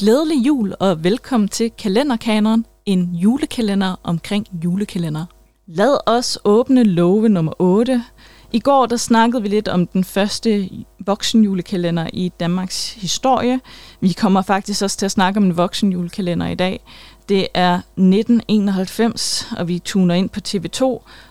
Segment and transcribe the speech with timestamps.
[0.00, 5.24] Glædelig jul og velkommen til Kalenderkaneren, en julekalender omkring julekalender.
[5.66, 8.04] Lad os åbne love nummer 8.
[8.52, 10.70] I går der snakkede vi lidt om den første
[11.06, 13.60] voksenjulekalender i Danmarks historie.
[14.00, 16.84] Vi kommer faktisk også til at snakke om en voksenjulekalender i dag.
[17.28, 20.82] Det er 1991, og vi tuner ind på TV2,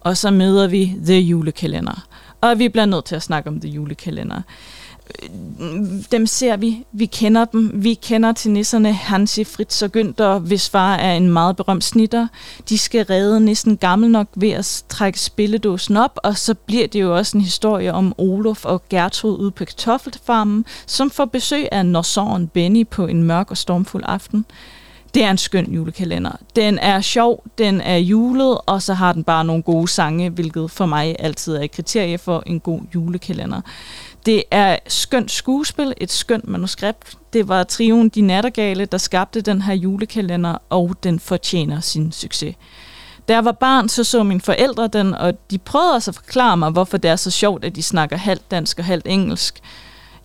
[0.00, 2.06] og så møder vi The Julekalender.
[2.40, 4.42] Og vi bliver nødt til at snakke om The Julekalender
[6.12, 7.70] dem ser vi, vi kender dem.
[7.74, 12.26] Vi kender til nisserne Hansi, Fritz og Günther, hvis far er en meget berømt snitter.
[12.68, 17.00] De skal redde næsten gammel nok ved at trække spilledåsen op, og så bliver det
[17.00, 21.86] jo også en historie om Olof og Gertrud ude på kartoffelfarmen, som får besøg af
[21.86, 24.44] Norsåren Benny på en mørk og stormfuld aften.
[25.14, 26.32] Det er en skøn julekalender.
[26.56, 30.70] Den er sjov, den er julet, og så har den bare nogle gode sange, hvilket
[30.70, 33.60] for mig altid er et kriterie for en god julekalender.
[34.26, 37.16] Det er skønt skuespil, et skønt manuskript.
[37.32, 42.54] Det var trioen De Nattergale, der skabte den her julekalender, og den fortjener sin succes.
[43.28, 46.56] Da jeg var barn, så så mine forældre den, og de prøvede også at forklare
[46.56, 49.60] mig, hvorfor det er så sjovt, at de snakker halvt dansk og halvt engelsk.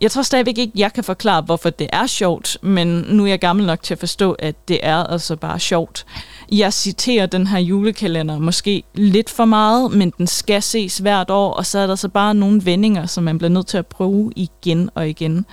[0.00, 3.40] Jeg tror stadigvæk ikke, jeg kan forklare, hvorfor det er sjovt, men nu er jeg
[3.40, 6.06] gammel nok til at forstå, at det er altså bare sjovt.
[6.52, 11.52] Jeg citerer den her julekalender måske lidt for meget, men den skal ses hvert år,
[11.52, 14.32] og så er der så bare nogle vendinger, som man bliver nødt til at prøve
[14.36, 15.46] igen og igen.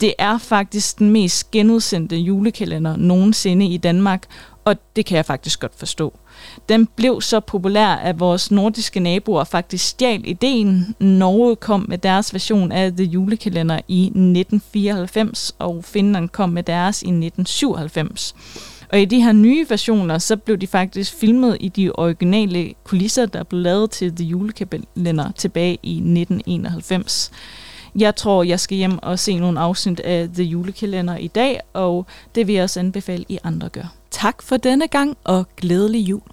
[0.00, 4.26] Det er faktisk den mest genudsendte julekalender nogensinde i Danmark,
[4.64, 6.18] og det kan jeg faktisk godt forstå.
[6.68, 10.94] Den blev så populær, at vores nordiske naboer faktisk stjal ideen.
[11.00, 17.02] Norge kom med deres version af The Julekalender i 1994, og Finland kom med deres
[17.02, 18.34] i 1997.
[18.92, 23.26] Og i de her nye versioner, så blev de faktisk filmet i de originale kulisser,
[23.26, 27.30] der blev lavet til The Julekalender tilbage i 1991.
[27.98, 32.06] Jeg tror, jeg skal hjem og se nogle afsnit af The Julekalender i dag, og
[32.34, 33.94] det vil jeg også anbefale, I andre gør.
[34.10, 36.30] Tak for denne gang, og glædelig jul.